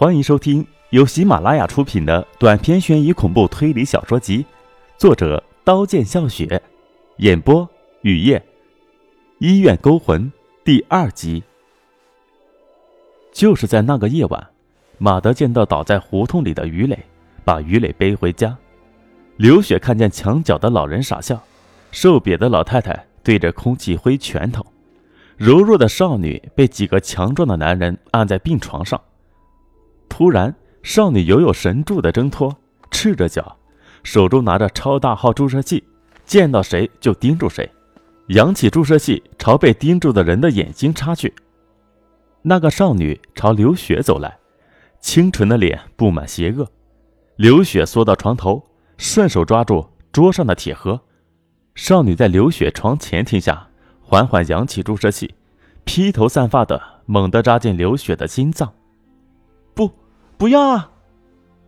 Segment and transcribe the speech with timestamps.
[0.00, 4.46] 欢迎收听由喜马拉雅出品的短篇悬疑恐怖推理小说集，
[4.96, 6.62] 作者刀剑笑雪，
[7.18, 7.68] 演播
[8.00, 8.42] 雨夜。
[9.40, 10.32] 医院勾魂
[10.64, 11.42] 第二集。
[13.30, 14.48] 就是在那个夜晚，
[14.96, 16.98] 马德见到倒在胡同里的于磊，
[17.44, 18.56] 把于磊背回家。
[19.36, 21.38] 刘雪看见墙角的老人傻笑，
[21.92, 24.64] 瘦瘪的老太太对着空气挥拳头，
[25.36, 28.98] 柔弱的少女被几个强壮的男人按在病床上。
[30.10, 32.54] 突然，少女犹有神助的挣脱，
[32.90, 33.56] 赤着脚，
[34.02, 35.82] 手中拿着超大号注射器，
[36.26, 37.70] 见到谁就盯住谁，
[38.26, 41.32] 扬起注射器朝被盯住的人的眼睛插去。
[42.42, 44.36] 那个少女朝刘雪走来，
[45.00, 46.68] 清纯的脸布满邪恶。
[47.36, 48.62] 刘雪缩到床头，
[48.98, 51.00] 顺手抓住桌上的铁盒。
[51.74, 53.68] 少女在刘雪床前停下，
[54.02, 55.34] 缓缓扬起注射器，
[55.84, 58.70] 披头散发的猛地扎进刘雪的心脏。
[60.40, 60.90] 不，要啊！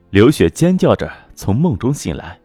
[0.08, 2.40] 刘雪尖叫着从梦中醒来。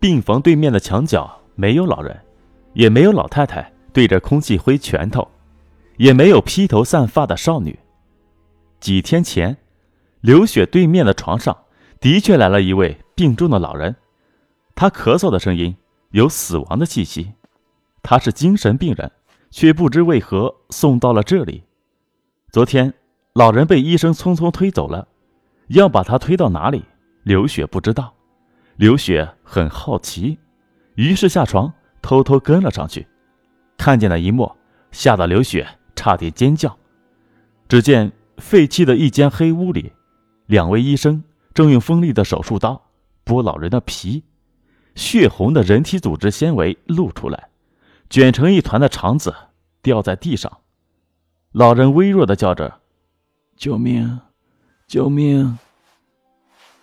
[0.00, 2.18] 病房对面的墙角没有老人，
[2.72, 5.28] 也没有老太太对着空气挥拳头，
[5.98, 7.78] 也没有披头散发的少女。
[8.80, 9.54] 几天前，
[10.22, 11.54] 刘雪对面的床上
[12.00, 13.94] 的确来了一位病重的老人，
[14.74, 15.76] 他咳嗽的声音
[16.12, 17.34] 有死亡的气息。
[18.02, 19.12] 他是精神病人，
[19.50, 21.64] 却不知为何送到了这里。
[22.50, 22.94] 昨天。
[23.34, 25.08] 老人被医生匆匆推走了，
[25.72, 26.84] 要把他推到哪里？
[27.22, 28.14] 刘雪不知道。
[28.76, 30.38] 刘雪很好奇，
[30.96, 33.06] 于是下床偷偷跟了上去。
[33.76, 34.50] 看见那一幕，
[34.90, 36.76] 吓得刘雪差点尖叫。
[37.68, 39.92] 只见废弃的一间黑屋里，
[40.46, 41.22] 两位医生
[41.54, 42.80] 正用锋利的手术刀
[43.24, 44.24] 剥老人的皮，
[44.94, 47.48] 血红的人体组织纤维露出来，
[48.10, 49.34] 卷成一团的肠子
[49.80, 50.58] 掉在地上。
[51.52, 52.80] 老人微弱的叫着。
[53.56, 54.20] 救命！
[54.92, 55.58] 救命！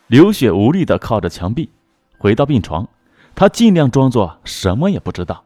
[0.07, 1.69] 刘雪无力的靠着墙壁，
[2.17, 2.89] 回到病床，
[3.35, 5.45] 她尽量装作什么也不知道。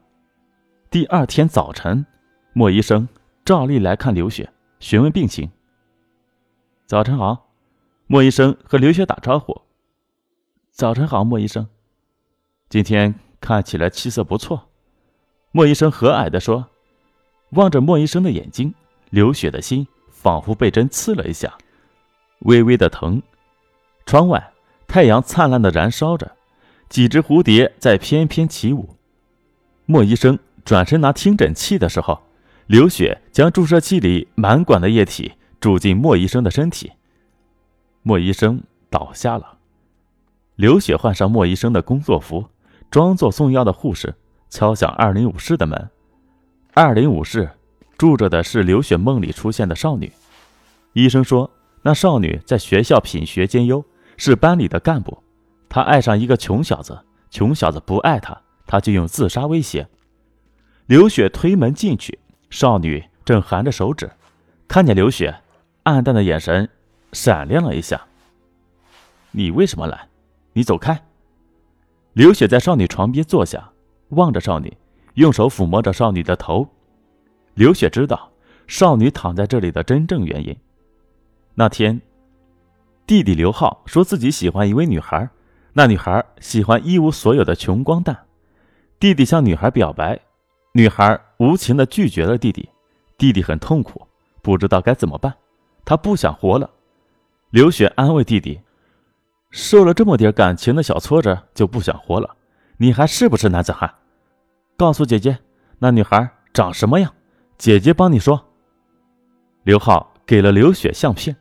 [0.90, 2.06] 第二天早晨，
[2.54, 3.06] 莫医生
[3.44, 5.50] 照例来看刘雪，询问病情。
[6.86, 7.50] 早晨好，
[8.06, 9.60] 莫医生和刘雪打招呼。
[10.70, 11.68] 早晨好，莫医生，
[12.70, 14.70] 今天看起来气色不错。
[15.52, 16.64] 莫医生和蔼的说，
[17.50, 18.72] 望着莫医生的眼睛，
[19.10, 19.86] 刘雪的心。
[20.10, 21.54] 仿佛被针刺了一下，
[22.44, 23.20] 微微的疼。
[24.06, 24.52] 窗外
[24.86, 26.32] 太阳灿烂的燃烧着，
[26.88, 28.96] 几只蝴蝶在翩翩起舞。
[29.84, 32.22] 莫医生转身拿听诊器的时候，
[32.66, 36.92] 刘雪将注射器里满管的液体注进莫医生的身体。
[38.02, 39.58] 莫医生倒下了。
[40.56, 42.46] 刘雪换上莫医生的工作服，
[42.90, 44.14] 装作送药的护士，
[44.48, 45.90] 敲响二零五室的门。
[46.72, 47.50] 二零五室。
[47.96, 50.12] 住着的是刘雪梦里出现的少女。
[50.94, 51.48] 医生说，
[51.86, 53.84] 那少女在学校品学兼优，
[54.16, 55.22] 是班里的干部。
[55.68, 56.98] 她爱上一个穷小子，
[57.30, 59.86] 穷小子不爱她，她就用自杀威胁。
[60.86, 62.18] 刘雪推门进去，
[62.48, 64.10] 少女正含着手指，
[64.66, 65.34] 看见刘雪，
[65.82, 66.66] 暗淡的眼神
[67.12, 68.00] 闪亮了一下。
[69.32, 70.08] 你为什么来？
[70.54, 70.98] 你走开。
[72.14, 73.72] 刘雪在少女床边坐下，
[74.08, 74.74] 望着少女，
[75.14, 76.66] 用手抚摸着少女的头。
[77.52, 78.30] 刘雪知道
[78.66, 80.56] 少女躺在这里的真正原因。
[81.56, 82.00] 那天，
[83.06, 85.28] 弟弟刘浩说自己喜欢一位女孩，
[85.72, 88.26] 那女孩喜欢一无所有的穷光蛋。
[88.98, 90.18] 弟弟向女孩表白，
[90.72, 92.68] 女孩无情的拒绝了弟弟。
[93.16, 94.04] 弟弟很痛苦，
[94.42, 95.32] 不知道该怎么办，
[95.84, 96.68] 他不想活了。
[97.50, 98.60] 刘雪安慰弟弟
[99.50, 102.34] ：“受了这么点感情的小挫折就不想活了，
[102.78, 103.94] 你还是不是男子汉？
[104.76, 105.38] 告诉姐姐，
[105.78, 107.14] 那女孩长什么样？”
[107.56, 108.44] 姐姐帮你说。
[109.62, 111.36] 刘浩给了刘雪相片，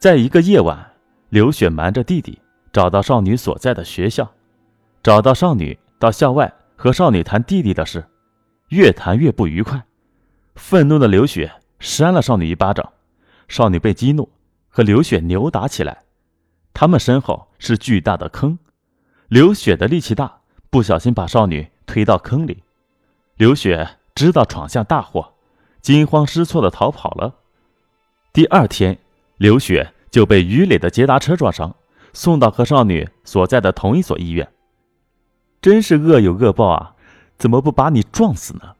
[0.00, 0.92] 在一个夜晚，
[1.28, 2.40] 刘雪瞒着弟弟
[2.72, 4.32] 找到少女所在的学校，
[5.02, 8.02] 找到少女，到校外和少女谈弟弟的事，
[8.68, 9.84] 越谈越不愉快。
[10.54, 12.90] 愤怒的刘雪扇了少女一巴掌，
[13.46, 14.26] 少女被激怒，
[14.70, 16.04] 和刘雪扭打起来。
[16.72, 18.58] 他们身后是巨大的坑，
[19.28, 22.62] 刘雪的力气大，不小心把少女推到坑里。
[23.36, 23.98] 刘雪。
[24.12, 25.34] 知道闯下大祸，
[25.80, 27.36] 惊慌失措的逃跑了。
[28.34, 28.98] 第二天，
[29.40, 31.74] 刘雪就被于磊的捷达车撞伤，
[32.12, 34.46] 送到和少女所在的同一所医院。
[35.62, 36.94] 真是恶有恶报啊！
[37.38, 38.74] 怎么不把你撞死呢？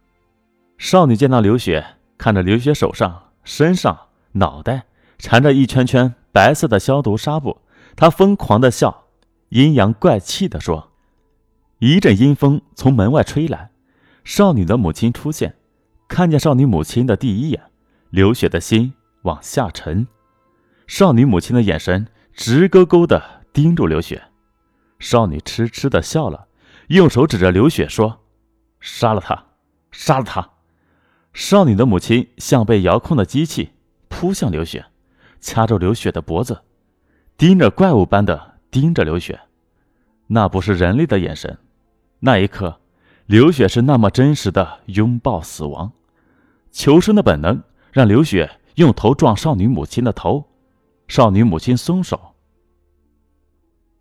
[0.77, 3.99] 少女见到刘雪，看着刘雪手上、身上、
[4.33, 4.85] 脑袋
[5.19, 7.63] 缠着一圈圈白色的消毒纱布，
[7.97, 9.05] 她疯狂的笑，
[9.49, 10.91] 阴阳怪气的说
[11.81, 13.71] ：“一阵阴风从门外吹来。”
[14.25, 15.55] 少女的母亲出现，
[16.07, 17.63] 看见少女母亲的第一眼，
[18.11, 18.93] 刘雪的心
[19.23, 20.07] 往下沉。
[20.91, 24.25] 少女母亲的眼神直勾勾的盯住刘雪。
[24.99, 26.49] 少女痴痴的笑了，
[26.89, 28.23] 用手指着刘雪说
[28.83, 29.47] ：“杀了他，
[29.93, 30.51] 杀了他！”
[31.33, 33.71] 少女的母亲像被遥控的机器，
[34.09, 34.85] 扑向刘雪，
[35.41, 36.63] 掐住刘雪的脖子，
[37.37, 39.39] 盯着怪物般的盯着刘雪。
[40.27, 41.57] 那不是人类的眼神。
[42.19, 42.81] 那一刻，
[43.27, 45.93] 刘雪是那么真实的拥抱死亡。
[46.73, 47.63] 求生的本能
[47.93, 50.49] 让刘雪用头撞少女母亲的头，
[51.11, 52.37] 少女母亲松手。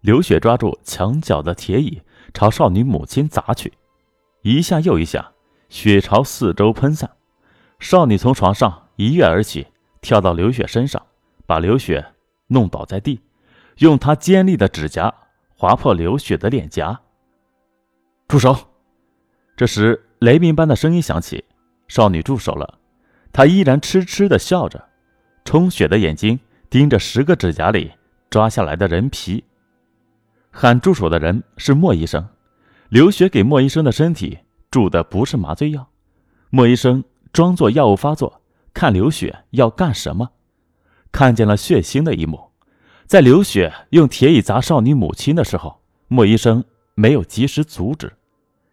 [0.01, 2.03] 刘雪抓住墙角的铁椅，
[2.35, 3.73] 朝少女母亲砸去，
[4.43, 5.31] 一下又一下，
[5.69, 7.09] 血朝四周喷散。
[7.79, 9.65] 少女从床上一跃而起，
[10.01, 11.03] 跳到刘雪身上，
[11.47, 12.13] 把刘雪
[12.45, 13.19] 弄倒在地，
[13.79, 15.11] 用她尖利的指甲
[15.55, 17.01] 划破刘雪的脸颊。
[18.27, 18.55] 住手！
[19.57, 21.43] 这时，雷鸣般的声音响起，
[21.87, 22.77] 少女住手了。
[23.33, 24.87] 她依然痴痴的笑着，
[25.43, 26.39] 充血的眼睛
[26.69, 27.91] 盯着十个指甲里
[28.29, 29.43] 抓下来的人皮。
[30.51, 32.27] 喊住手的人是莫医生。
[32.89, 34.39] 刘雪给莫医生的身体
[34.71, 35.89] 注的不是麻醉药，
[36.49, 37.03] 莫医生。
[37.31, 38.41] 装作药物发作，
[38.73, 40.31] 看刘雪要干什么，
[41.11, 42.49] 看见了血腥的一幕。
[43.05, 48.13] 在刘雪用铁椅砸少女母亲的时候，莫医生没有及时阻止，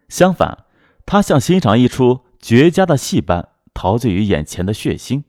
[0.09, 0.65] 相反，
[1.05, 5.25] 他像欣赏一出绝佳的戏般陶醉于眼前的血腥。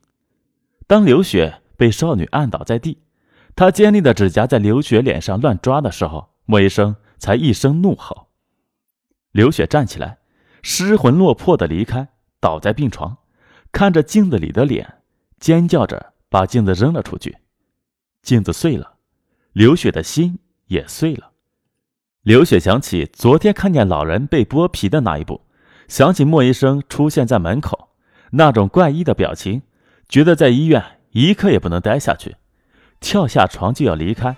[0.87, 2.97] 当刘雪被少女按倒在地，
[3.55, 8.27] 他尖利的指甲在刘雪脸上乱抓的时候，莫医生才一声怒吼。
[9.31, 10.17] 刘雪站起来，
[10.61, 12.09] 失魂落魄的离开。
[12.39, 13.17] 倒在病床，
[13.71, 14.99] 看着镜子里的脸，
[15.39, 17.37] 尖叫着把镜子扔了出去。
[18.21, 18.97] 镜子碎了，
[19.53, 20.37] 刘雪的心
[20.67, 21.31] 也碎了。
[22.21, 25.41] 刘雪想起昨天看见老人被剥皮的那一幕，
[25.87, 27.89] 想起莫医生出现在门口
[28.31, 29.63] 那种怪异的表情，
[30.07, 32.35] 觉得在医院一刻也不能待下去，
[32.99, 34.35] 跳下床就要离开。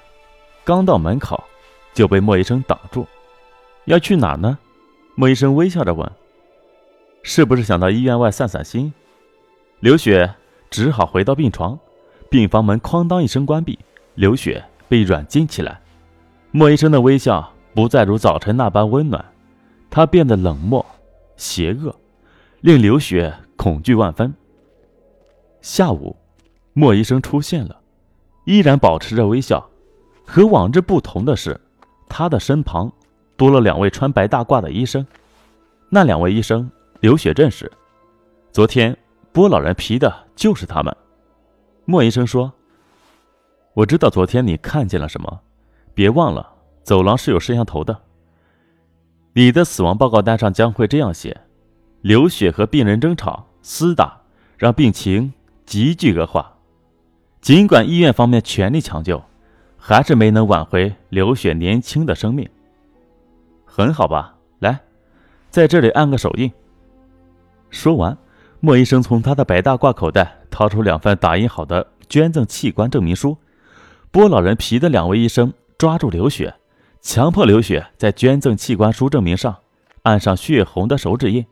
[0.64, 1.44] 刚到门口，
[1.94, 3.06] 就被莫医生挡住。
[3.86, 4.58] 要去哪呢？
[5.16, 6.10] 莫医生微笑着问。
[7.24, 8.94] 是不是想到医院外散散心？
[9.80, 10.34] 刘雪
[10.70, 11.78] 只好回到病床，
[12.30, 13.78] 病房门哐当一声关闭，
[14.16, 15.82] 刘雪被软禁起来。
[16.52, 19.24] 莫医生的微笑不再如早晨那般温暖，
[19.90, 20.86] 他变得冷漠、
[21.36, 21.94] 邪恶，
[22.62, 24.34] 令刘雪恐惧万分。
[25.62, 26.16] 下午，
[26.80, 27.82] 莫医生出现了，
[28.46, 29.70] 依然保持着微笑。
[30.26, 31.60] 和往日不同的是，
[32.08, 32.90] 他的身旁
[33.36, 35.06] 多了两位穿白大褂的医生。
[35.90, 36.72] 那两位医生。
[37.02, 37.72] 刘雪认识，
[38.52, 38.98] 昨天
[39.34, 40.94] 剥老人皮的就是他们。
[41.86, 42.52] 莫医生说
[43.74, 45.40] ：“我知道昨天你看见了什么，
[45.94, 47.98] 别忘了走廊是有摄像头的。
[49.32, 51.40] 你的死亡报告单上将会这样写：
[52.02, 54.22] 刘雪和病人争吵厮打，
[54.58, 55.34] 让病情
[55.66, 56.58] 急剧恶化。
[57.42, 59.24] 尽管医院方面全力抢救，
[59.78, 62.48] 还是没能挽回刘雪年轻的生命。
[63.66, 64.80] 很好吧，来，
[65.50, 66.52] 在这里按个手印。”
[67.72, 68.18] 说完，
[68.60, 73.38] 莫医生从他的白大褂口袋掏出两份打印好的捐赠器官证明书。
[74.12, 76.56] 剥老人皮的两位医生抓住刘雪，
[77.00, 79.56] 强迫刘雪在捐赠器官书证明上
[80.02, 81.46] 按上血红的手指印。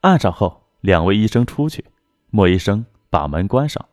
[0.00, 1.84] 按上后，两位医生出去，
[2.30, 3.84] 莫医生把门关上，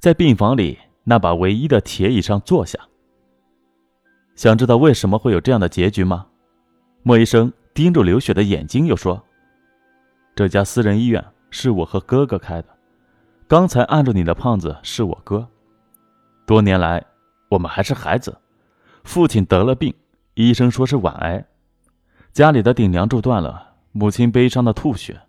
[0.00, 2.78] 在病房里那把唯一的铁椅上坐下。
[4.34, 6.26] 想知道为什么会有这样的结局吗？
[7.02, 9.22] 莫医生盯住刘雪的眼睛，又说。
[10.34, 12.68] 这家私人医院是我和哥哥开的，
[13.46, 15.46] 刚才按住你的胖子是我哥。
[16.46, 17.04] 多年来，
[17.50, 18.34] 我们还是孩子，
[19.04, 19.94] 父亲得了病，
[20.32, 21.44] 医生说是晚癌，
[22.32, 25.20] 家里的顶梁柱断了，母亲悲伤的吐血。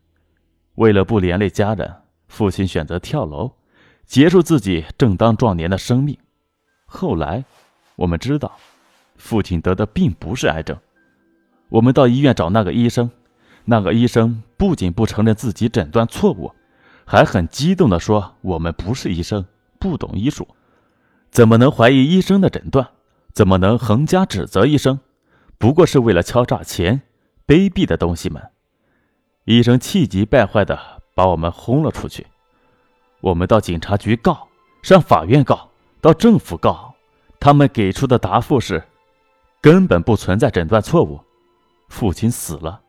[0.76, 1.94] 为了不连累家人，
[2.30, 3.52] 父亲选择跳楼，
[4.12, 6.18] 结束自己正当壮年的生命。
[6.86, 7.46] 后来，
[7.96, 8.58] 我们知道，
[9.16, 10.78] 父亲得的并不是癌症。
[11.70, 13.10] 我们到医院找那个医生。
[13.64, 16.52] 那个医生不仅不承认自己诊断错误，
[17.06, 19.46] 还很激动地说：“我们不是医生，
[19.80, 20.46] 不懂医术，
[21.30, 22.90] 怎么能怀疑医生的诊断？
[23.32, 25.00] 怎么能横加指责医生？
[25.58, 27.02] 不过是为了敲诈钱，
[27.48, 28.50] 卑鄙的东西们！”
[29.46, 30.78] 医生气急败坏地
[31.16, 32.28] 把我们轰了出去。
[33.22, 34.48] 我们到警察局告，
[34.82, 35.70] 上法院告，
[36.02, 36.94] 到政府告，
[37.40, 38.84] 他们给出的答复是：
[39.62, 41.20] 根本不存在诊断错误，
[41.88, 42.82] 父亲死了。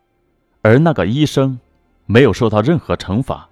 [0.62, 1.60] 而那个医生
[2.06, 3.48] 没有受到任何惩罚，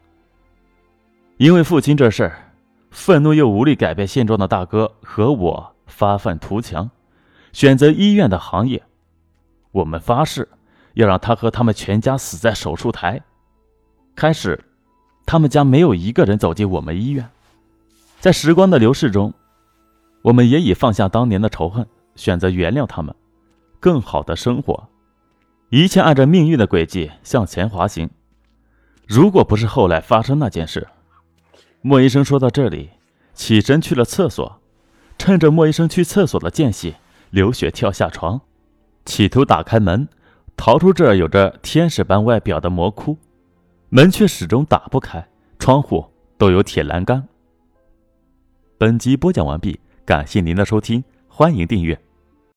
[1.36, 2.52] 因为父亲这事儿，
[2.90, 6.90] 愤怒又无力改变现状的大哥和我发愤图强，
[7.52, 8.82] 选择医院的行业。
[9.72, 10.48] 我们发誓
[10.94, 13.20] 要让他和他们全家死在手术台。
[14.16, 14.64] 开始，
[15.30, 17.30] 他们家没有一个人走进我们医院。
[18.18, 19.32] 在时光的流逝中，
[20.22, 23.14] 我们也已放下当年的仇恨，选择原谅他们，
[23.78, 24.88] 更好的生活，
[25.68, 28.10] 一切按照命运的轨迹向前滑行。
[29.06, 30.88] 如果不是后来发生那件事，
[31.80, 32.90] 莫医生说到这里，
[33.32, 34.60] 起身去了厕所，
[35.16, 36.96] 趁着莫医生去厕所的间隙，
[37.30, 38.40] 刘雪跳下床，
[39.04, 40.08] 企图打开门，
[40.56, 43.16] 逃出这有着天使般外表的魔窟，
[43.92, 45.28] 门却始终打不开，
[45.58, 46.06] 窗户
[46.38, 47.26] 都有铁栏杆。
[48.78, 52.00] 本集播讲完毕，感谢您的收听，欢迎订阅。